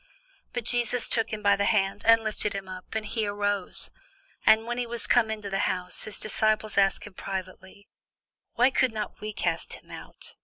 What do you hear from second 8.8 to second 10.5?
not we cast him out?